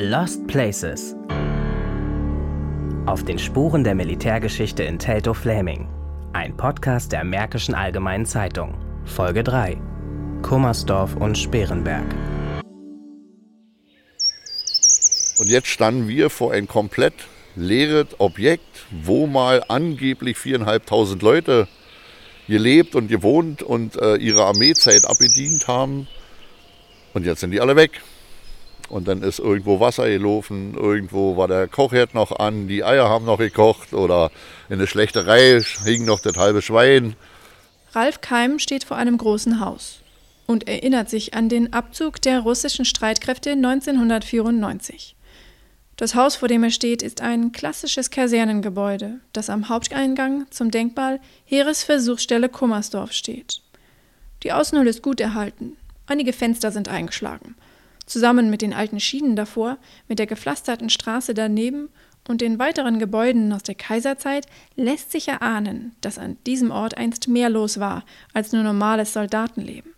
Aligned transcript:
Lost 0.00 0.46
Places. 0.46 1.16
Auf 3.06 3.24
den 3.24 3.36
Spuren 3.36 3.82
der 3.82 3.96
Militärgeschichte 3.96 4.84
in 4.84 4.96
Teltow-Fläming. 4.96 5.88
Ein 6.32 6.56
Podcast 6.56 7.10
der 7.10 7.24
Märkischen 7.24 7.74
Allgemeinen 7.74 8.24
Zeitung. 8.24 8.76
Folge 9.04 9.42
3. 9.42 9.76
Kummersdorf 10.42 11.16
und 11.16 11.36
Sperenberg. 11.36 12.06
Und 15.40 15.48
jetzt 15.48 15.66
standen 15.66 16.06
wir 16.06 16.30
vor 16.30 16.52
ein 16.52 16.68
komplett 16.68 17.14
leeres 17.56 18.06
Objekt, 18.18 18.86
wo 18.92 19.26
mal 19.26 19.64
angeblich 19.66 20.38
viereinhalbtausend 20.38 21.22
Leute 21.22 21.66
gelebt 22.46 22.94
und 22.94 23.08
gewohnt 23.08 23.64
und 23.64 24.00
äh, 24.00 24.14
ihre 24.14 24.44
Armeezeit 24.44 25.04
abgedient 25.06 25.66
haben. 25.66 26.06
Und 27.14 27.26
jetzt 27.26 27.40
sind 27.40 27.50
die 27.50 27.60
alle 27.60 27.74
weg. 27.74 28.00
Und 28.88 29.06
dann 29.06 29.22
ist 29.22 29.38
irgendwo 29.38 29.80
Wasser 29.80 30.08
gelaufen, 30.08 30.74
irgendwo 30.74 31.36
war 31.36 31.46
der 31.46 31.68
Kochherd 31.68 32.14
noch 32.14 32.38
an, 32.38 32.68
die 32.68 32.84
Eier 32.84 33.08
haben 33.08 33.26
noch 33.26 33.38
gekocht 33.38 33.92
oder 33.92 34.30
in 34.70 34.78
der 34.78 34.86
Schlechtereihe 34.86 35.62
hing 35.84 36.06
noch 36.06 36.20
das 36.20 36.36
halbe 36.36 36.62
Schwein. 36.62 37.14
Ralf 37.92 38.20
Keim 38.20 38.58
steht 38.58 38.84
vor 38.84 38.96
einem 38.96 39.18
großen 39.18 39.60
Haus 39.60 40.00
und 40.46 40.68
erinnert 40.68 41.10
sich 41.10 41.34
an 41.34 41.50
den 41.50 41.72
Abzug 41.74 42.22
der 42.22 42.40
russischen 42.40 42.86
Streitkräfte 42.86 43.50
1994. 43.50 45.14
Das 45.96 46.14
Haus, 46.14 46.36
vor 46.36 46.48
dem 46.48 46.62
er 46.62 46.70
steht, 46.70 47.02
ist 47.02 47.20
ein 47.20 47.52
klassisches 47.52 48.10
Kasernengebäude, 48.10 49.20
das 49.32 49.50
am 49.50 49.68
Haupteingang 49.68 50.46
zum 50.50 50.70
Denkmal 50.70 51.20
Heeresversuchsstelle 51.44 52.48
Kummersdorf 52.48 53.12
steht. 53.12 53.60
Die 54.44 54.52
Außenhülle 54.52 54.90
ist 54.90 55.02
gut 55.02 55.20
erhalten, 55.20 55.76
einige 56.06 56.32
Fenster 56.32 56.72
sind 56.72 56.88
eingeschlagen– 56.88 57.54
Zusammen 58.08 58.48
mit 58.48 58.62
den 58.62 58.72
alten 58.72 59.00
Schienen 59.00 59.36
davor, 59.36 59.76
mit 60.08 60.18
der 60.18 60.26
gepflasterten 60.26 60.88
Straße 60.88 61.34
daneben 61.34 61.90
und 62.26 62.40
den 62.40 62.58
weiteren 62.58 62.98
Gebäuden 62.98 63.52
aus 63.52 63.62
der 63.62 63.74
Kaiserzeit 63.74 64.46
lässt 64.76 65.12
sich 65.12 65.28
erahnen, 65.28 65.94
dass 66.00 66.18
an 66.18 66.38
diesem 66.46 66.70
Ort 66.70 66.96
einst 66.96 67.28
mehr 67.28 67.50
los 67.50 67.80
war 67.80 68.04
als 68.32 68.52
nur 68.52 68.62
normales 68.62 69.12
Soldatenleben. 69.12 69.92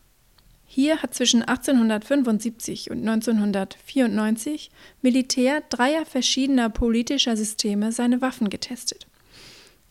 Hier 0.66 1.02
hat 1.02 1.14
zwischen 1.14 1.42
1875 1.42 2.90
und 2.90 2.98
1994 2.98 4.70
Militär 5.02 5.62
dreier 5.68 6.04
verschiedener 6.04 6.68
politischer 6.68 7.36
Systeme 7.36 7.92
seine 7.92 8.20
Waffen 8.20 8.50
getestet. 8.50 9.06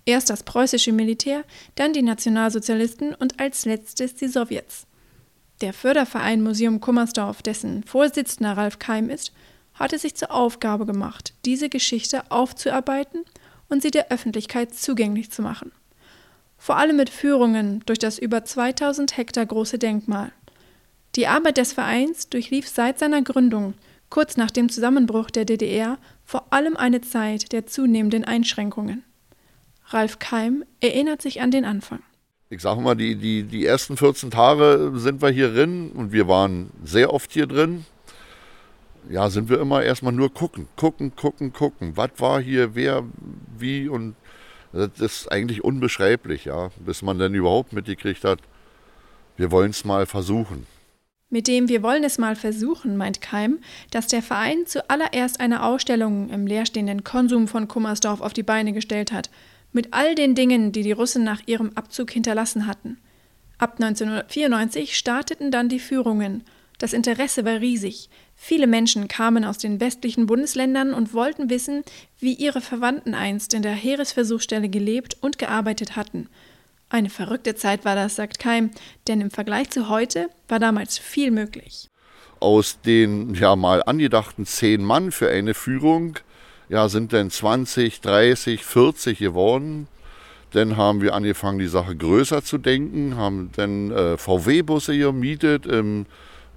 Erst 0.04 0.30
das 0.30 0.44
preußische 0.44 0.92
Militär, 0.92 1.46
dann 1.76 1.94
die 1.94 2.02
Nationalsozialisten 2.02 3.16
und 3.16 3.40
als 3.40 3.64
letztes 3.64 4.16
die 4.16 4.28
Sowjets. 4.28 4.88
Der 5.62 5.74
Förderverein 5.74 6.42
Museum 6.42 6.80
Kummersdorf, 6.80 7.42
dessen 7.42 7.84
Vorsitzender 7.84 8.56
Ralf 8.56 8.80
Keim 8.80 9.10
ist, 9.10 9.34
hatte 9.74 10.00
sich 10.00 10.16
zur 10.16 10.32
Aufgabe 10.32 10.86
gemacht, 10.86 11.34
diese 11.44 11.68
Geschichte 11.68 12.32
aufzuarbeiten 12.32 13.26
und 13.68 13.82
sie 13.82 13.92
der 13.92 14.10
Öffentlichkeit 14.10 14.74
zugänglich 14.74 15.32
zu 15.32 15.42
machen. 15.42 15.74
Vor 16.58 16.78
allem 16.78 16.96
mit 16.96 17.10
Führungen 17.10 17.82
durch 17.86 18.00
das 18.00 18.20
über 18.20 18.46
2000 18.46 19.18
Hektar 19.18 19.46
große 19.46 19.80
Denkmal. 19.80 20.32
Die 21.16 21.28
Arbeit 21.28 21.58
des 21.58 21.74
Vereins 21.74 22.30
durchlief 22.30 22.68
seit 22.68 23.00
seiner 23.00 23.22
Gründung, 23.22 23.74
kurz 24.10 24.38
nach 24.38 24.52
dem 24.52 24.70
Zusammenbruch 24.70 25.30
der 25.30 25.44
DDR, 25.44 25.98
vor 26.24 26.54
allem 26.54 26.78
eine 26.78 27.02
Zeit 27.02 27.52
der 27.52 27.66
zunehmenden 27.66 28.24
Einschränkungen. 28.24 29.04
Ralf 29.88 30.20
Keim 30.20 30.64
erinnert 30.80 31.22
sich 31.22 31.42
an 31.42 31.52
den 31.52 31.66
Anfang 31.66 32.02
ich 32.50 32.62
sage 32.62 32.82
mal, 32.82 32.96
die, 32.96 33.16
die, 33.16 33.44
die 33.44 33.66
ersten 33.66 33.96
14 33.96 34.32
Tage 34.32 34.92
sind 34.96 35.22
wir 35.22 35.30
hier 35.30 35.54
drin 35.54 35.92
und 35.92 36.12
wir 36.12 36.28
waren 36.28 36.72
sehr 36.84 37.14
oft 37.14 37.32
hier 37.32 37.46
drin. 37.46 37.86
Ja, 39.08 39.30
sind 39.30 39.50
wir 39.50 39.60
immer 39.60 39.84
erstmal 39.84 40.14
nur 40.14 40.34
gucken, 40.34 40.68
gucken, 40.76 41.16
gucken, 41.16 41.54
gucken. 41.54 41.96
Was 41.96 42.12
war 42.18 42.42
hier, 42.42 42.74
wer, 42.76 43.04
wie 43.58 43.88
und 43.88 44.16
das 44.72 45.00
ist 45.00 45.32
eigentlich 45.32 45.64
unbeschreiblich, 45.64 46.46
ja, 46.46 46.70
bis 46.86 47.02
man 47.02 47.18
dann 47.18 47.34
überhaupt 47.34 47.74
mitgekriegt 47.74 48.24
hat, 48.24 48.40
wir 49.38 49.52
wollen 49.52 49.72
es 49.72 49.86
mal 49.86 50.06
versuchen. 50.06 50.68
Mit 51.32 51.48
dem 51.48 51.70
Wir 51.70 51.84
wollen 51.84 52.04
es 52.04 52.18
mal 52.18 52.36
versuchen, 52.36 52.98
meint 52.98 53.22
Keim, 53.22 53.60
dass 53.92 54.08
der 54.08 54.24
Verein 54.24 54.66
zuallererst 54.66 55.40
eine 55.40 55.64
Ausstellung 55.64 56.30
im 56.30 56.48
leerstehenden 56.48 57.04
Konsum 57.04 57.48
von 57.48 57.68
Kummersdorf 57.68 58.22
auf 58.22 58.34
die 58.34 58.44
Beine 58.44 58.74
gestellt 58.74 59.12
hat– 59.12 59.30
mit 59.72 59.94
all 59.94 60.16
den 60.16 60.36
Dingen, 60.36 60.72
die 60.72 60.84
die 60.84 60.92
Russen 60.92 61.24
nach 61.24 61.42
ihrem 61.46 61.72
Abzug 61.76 62.12
hinterlassen 62.12 62.68
hatten. 62.68 62.98
Ab 63.58 63.74
1994 63.80 64.98
starteten 64.98 65.52
dann 65.52 65.70
die 65.70 65.80
Führungen. 65.80 66.44
Das 66.78 66.94
Interesse 66.94 67.44
war 67.44 67.60
riesig. 67.60 68.10
Viele 68.36 68.68
Menschen 68.68 69.10
kamen 69.10 69.44
aus 69.44 69.58
den 69.58 69.82
westlichen 69.82 70.28
Bundesländern 70.28 70.94
und 70.94 71.14
wollten 71.14 71.50
wissen, 71.50 71.84
wie 72.20 72.34
ihre 72.34 72.62
Verwandten 72.62 73.14
einst 73.14 73.54
in 73.54 73.62
der 73.62 73.74
Heeresversuchsstelle 73.74 74.70
gelebt 74.70 75.18
und 75.20 75.38
gearbeitet 75.38 75.98
hatten. 75.98 76.30
Eine 76.88 77.10
verrückte 77.10 77.54
Zeit 77.54 77.84
war 77.84 77.96
das, 77.96 78.16
sagt 78.16 78.40
Keim, 78.40 78.72
denn 79.08 79.20
im 79.20 79.30
Vergleich 79.30 79.70
zu 79.70 79.90
heute 79.90 80.30
war 80.48 80.60
damals 80.60 80.98
viel 80.98 81.32
möglich. 81.32 81.88
Aus 82.40 82.80
den 82.82 83.36
ja 83.36 83.58
mal 83.58 83.84
angedachten 83.84 84.46
zehn 84.46 84.82
Mann 84.84 85.12
für 85.12 85.30
eine 85.30 85.54
Führung 85.54 86.18
ja, 86.70 86.88
sind 86.88 87.14
dann 87.14 87.30
20, 87.30 88.02
30, 88.02 88.64
40 88.64 89.20
geworden. 89.20 89.88
Dann 90.52 90.78
haben 90.78 91.02
wir 91.02 91.14
angefangen, 91.14 91.60
die 91.60 91.68
Sache 91.68 91.96
größer 91.96 92.44
zu 92.44 92.58
denken, 92.58 93.18
haben 93.18 93.52
dann 93.56 93.92
äh, 93.92 94.18
VW-Busse 94.18 94.98
gemietet. 94.98 95.68
Ähm, 95.68 96.06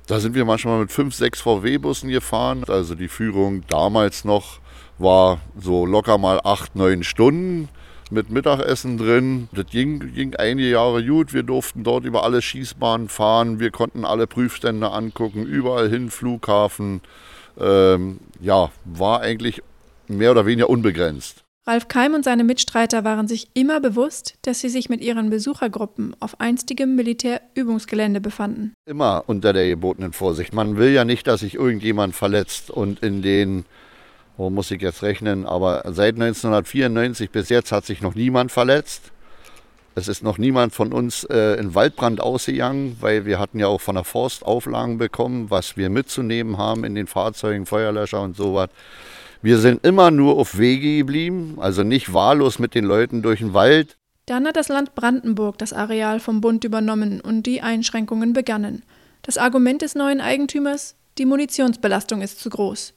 da 0.06 0.20
sind 0.20 0.34
wir 0.34 0.44
manchmal 0.44 0.80
mit 0.80 0.92
fünf, 0.92 1.14
sechs 1.14 1.40
VW-Bussen 1.40 2.08
gefahren. 2.08 2.64
Also 2.68 2.94
die 2.94 3.08
Führung 3.08 3.64
damals 3.68 4.24
noch 4.24 4.60
war 4.98 5.40
so 5.58 5.84
locker 5.86 6.18
mal 6.18 6.40
acht, 6.44 6.76
neun 6.76 7.02
Stunden 7.04 7.68
mit 8.10 8.30
Mittagessen 8.30 8.98
drin. 8.98 9.48
Das 9.52 9.66
ging, 9.66 10.12
ging 10.14 10.34
einige 10.36 10.70
Jahre 10.70 11.04
gut. 11.04 11.32
Wir 11.32 11.42
durften 11.42 11.84
dort 11.84 12.04
über 12.04 12.24
alle 12.24 12.42
Schießbahnen 12.42 13.08
fahren. 13.08 13.58
Wir 13.58 13.70
konnten 13.70 14.04
alle 14.04 14.26
Prüfstände 14.26 14.90
angucken, 14.90 15.44
überall 15.44 15.88
hin, 15.88 16.10
Flughafen. 16.10 17.00
Ähm, 17.58 18.20
ja, 18.40 18.70
war 18.84 19.20
eigentlich 19.20 19.62
mehr 20.08 20.30
oder 20.30 20.46
weniger 20.46 20.68
unbegrenzt. 20.68 21.44
Ralf 21.64 21.86
Keim 21.86 22.14
und 22.14 22.24
seine 22.24 22.42
Mitstreiter 22.42 23.04
waren 23.04 23.28
sich 23.28 23.48
immer 23.54 23.78
bewusst, 23.78 24.34
dass 24.42 24.58
sie 24.60 24.68
sich 24.68 24.88
mit 24.88 25.00
ihren 25.00 25.30
Besuchergruppen 25.30 26.16
auf 26.18 26.40
einstigem 26.40 26.96
Militärübungsgelände 26.96 28.20
befanden. 28.20 28.74
Immer 28.84 29.22
unter 29.28 29.52
der 29.52 29.68
gebotenen 29.68 30.12
Vorsicht. 30.12 30.52
Man 30.52 30.76
will 30.76 30.90
ja 30.90 31.04
nicht, 31.04 31.28
dass 31.28 31.40
sich 31.40 31.54
irgendjemand 31.54 32.16
verletzt 32.16 32.72
und 32.72 32.98
in 33.04 33.22
den, 33.22 33.64
wo 34.36 34.50
muss 34.50 34.72
ich 34.72 34.82
jetzt 34.82 35.04
rechnen, 35.04 35.46
aber 35.46 35.82
seit 35.86 36.14
1994 36.14 37.30
bis 37.30 37.48
jetzt 37.48 37.70
hat 37.70 37.86
sich 37.86 38.00
noch 38.00 38.16
niemand 38.16 38.50
verletzt. 38.50 39.12
Es 39.94 40.08
ist 40.08 40.24
noch 40.24 40.38
niemand 40.38 40.74
von 40.74 40.92
uns 40.92 41.22
äh, 41.24 41.60
in 41.60 41.76
Waldbrand 41.76 42.20
ausgegangen, 42.20 42.96
weil 43.00 43.24
wir 43.24 43.38
hatten 43.38 43.60
ja 43.60 43.69
auch 43.69 43.80
von 43.80 43.94
der 43.94 44.04
Forst 44.04 44.44
Auflagen 44.44 44.98
bekommen, 44.98 45.50
was 45.50 45.76
wir 45.76 45.90
mitzunehmen 45.90 46.58
haben 46.58 46.82
in 46.82 46.96
den 46.96 47.06
Fahrzeugen, 47.06 47.66
Feuerlöscher 47.66 48.20
und 48.20 48.34
sowas. 48.34 48.70
Wir 49.42 49.58
sind 49.58 49.84
immer 49.84 50.12
nur 50.12 50.38
auf 50.38 50.56
Wege 50.56 50.98
geblieben, 50.98 51.56
also 51.58 51.82
nicht 51.82 52.14
wahllos 52.14 52.60
mit 52.60 52.76
den 52.76 52.84
Leuten 52.84 53.22
durch 53.22 53.41
den 53.41 53.54
Wald. 53.54 53.97
Dann 54.26 54.47
hat 54.47 54.54
das 54.54 54.69
Land 54.69 54.94
Brandenburg 54.94 55.58
das 55.58 55.72
Areal 55.72 56.20
vom 56.20 56.41
Bund 56.41 56.62
übernommen 56.62 57.20
und 57.20 57.44
die 57.44 57.60
Einschränkungen 57.60 58.34
begannen. 58.34 58.84
Das 59.22 59.38
Argument 59.38 59.82
des 59.82 59.97
neuen 59.97 60.20
Eigentümers, 60.20 60.94
die 61.19 61.26
Munitionsbelastung 61.26 62.22
ist 62.22 62.38
zu 62.38 62.50
groß. 62.50 62.94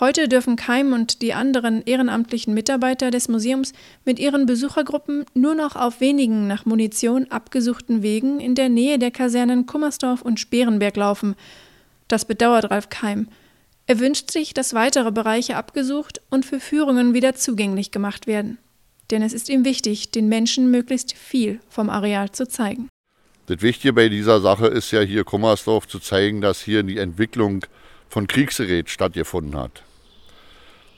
Heute 0.00 0.26
dürfen 0.26 0.56
Keim 0.56 0.94
und 0.94 1.20
die 1.20 1.34
anderen 1.34 1.82
ehrenamtlichen 1.84 2.54
Mitarbeiter 2.54 3.10
des 3.10 3.28
Museums 3.28 3.74
mit 4.06 4.18
ihren 4.18 4.46
Besuchergruppen 4.46 5.26
nur 5.34 5.54
noch 5.54 5.76
auf 5.76 6.00
wenigen 6.00 6.46
nach 6.46 6.64
Munition 6.64 7.26
abgesuchten 7.30 8.02
Wegen 8.02 8.40
in 8.40 8.54
der 8.54 8.70
Nähe 8.70 8.98
der 8.98 9.10
Kasernen 9.10 9.66
Kummersdorf 9.66 10.22
und 10.22 10.40
Sperenberg 10.40 10.96
laufen. 10.96 11.34
Das 12.06 12.24
bedauert 12.24 12.70
Ralf 12.70 12.88
Keim. 12.88 13.28
Er 13.90 14.00
wünscht 14.00 14.30
sich, 14.30 14.52
dass 14.52 14.74
weitere 14.74 15.10
Bereiche 15.10 15.56
abgesucht 15.56 16.20
und 16.28 16.44
für 16.44 16.60
Führungen 16.60 17.14
wieder 17.14 17.34
zugänglich 17.34 17.90
gemacht 17.90 18.26
werden. 18.26 18.58
Denn 19.10 19.22
es 19.22 19.32
ist 19.32 19.48
ihm 19.48 19.64
wichtig, 19.64 20.10
den 20.10 20.28
Menschen 20.28 20.70
möglichst 20.70 21.14
viel 21.14 21.58
vom 21.70 21.88
Areal 21.88 22.30
zu 22.30 22.46
zeigen. 22.46 22.90
Das 23.46 23.62
Wichtige 23.62 23.94
bei 23.94 24.10
dieser 24.10 24.42
Sache 24.42 24.66
ist 24.66 24.90
ja 24.90 25.00
hier 25.00 25.24
Kummersdorf 25.24 25.88
zu 25.88 26.00
zeigen, 26.00 26.42
dass 26.42 26.60
hier 26.60 26.82
die 26.82 26.98
Entwicklung 26.98 27.64
von 28.10 28.26
Kriegsgerät 28.26 28.90
stattgefunden 28.90 29.58
hat. 29.58 29.82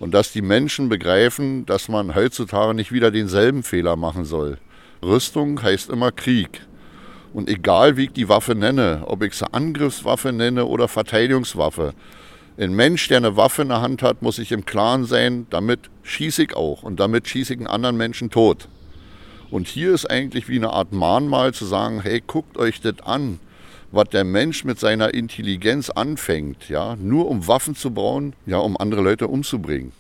Und 0.01 0.13
dass 0.13 0.33
die 0.33 0.43
Menschen 0.43 0.89
begreifen, 0.89 1.67
dass 1.67 1.89
man 1.89 2.17
heutzutage 2.17 2.75
nicht 2.75 2.91
wieder 2.91 3.13
denselben 3.13 3.63
Fehler 3.63 3.95
machen 3.95 4.25
soll. 4.25 4.59
Rüstung 5.01 5.63
heißt 5.63 5.91
immer 5.91 6.11
Krieg. 6.11 6.67
Und 7.33 7.49
egal 7.49 7.97
wie 7.97 8.07
ich 8.07 8.13
die 8.13 8.29
Waffe 8.29 8.57
nenne, 8.57 9.05
ob 9.07 9.23
ich 9.23 9.35
sie 9.35 9.55
Angriffswaffe 9.55 10.33
nenne 10.33 10.67
oder 10.67 10.89
Verteidigungswaffe, 10.89 11.95
ein 12.61 12.75
Mensch, 12.75 13.09
der 13.09 13.17
eine 13.17 13.37
Waffe 13.37 13.63
in 13.63 13.69
der 13.69 13.81
Hand 13.81 14.03
hat, 14.03 14.21
muss 14.21 14.37
sich 14.37 14.53
im 14.53 14.67
Klaren 14.67 15.07
sein, 15.07 15.47
damit 15.49 15.89
schieße 16.03 16.43
ich 16.43 16.55
auch 16.55 16.83
und 16.83 17.01
damit 17.01 17.27
schieße 17.27 17.55
ich 17.55 17.59
einen 17.59 17.67
anderen 17.67 17.97
Menschen 17.97 18.31
tot. 18.31 18.69
Und 19.51 19.67
hier 19.67 19.95
ist 19.95 20.11
eigentlich 20.11 20.49
wie 20.49 20.57
eine 20.57 20.71
Art 20.71 20.93
Mahnmal 20.93 21.55
zu 21.55 21.65
sagen, 21.65 22.03
hey, 22.03 22.23
guckt 22.25 22.59
euch 22.59 22.81
das 22.81 23.01
an. 23.03 23.41
was 23.93 24.09
der 24.11 24.25
Mensch 24.25 24.65
mit 24.65 24.79
seiner 24.79 25.15
Intelligenz 25.15 25.91
anfängt, 25.91 26.69
ja, 26.69 26.97
nur 26.97 27.29
um 27.29 27.49
Waffen 27.49 27.75
zu 27.75 27.91
bauen, 27.91 28.35
ja, 28.47 28.59
um 28.59 28.77
andere 28.77 29.01
Leute 29.01 29.27
umzubringen. 29.27 29.93